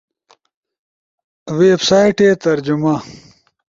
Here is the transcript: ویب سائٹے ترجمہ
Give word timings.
ویب 1.57 1.81
سائٹے 1.89 2.29
ترجمہ 2.43 2.93